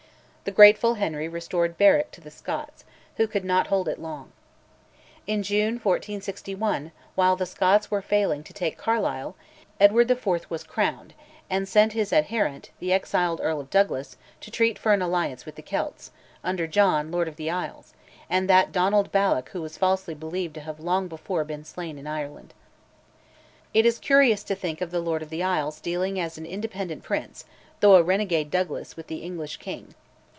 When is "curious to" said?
23.99-24.55